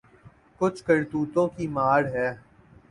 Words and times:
کچھ 0.61 0.83
کرتوتوں 0.83 1.47
کی 1.47 1.67
مار 1.67 2.03
ہے۔ 2.05 2.29